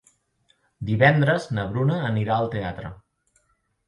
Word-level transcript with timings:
Divendres 0.87 1.45
na 1.57 1.65
Bruna 1.73 1.97
anirà 2.07 2.39
al 2.39 2.49
teatre. 2.57 2.91